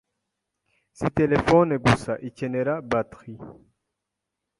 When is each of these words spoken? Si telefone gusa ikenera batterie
Si 0.97 1.07
telefone 1.19 1.73
gusa 1.85 2.11
ikenera 2.27 2.73
batterie 2.89 3.43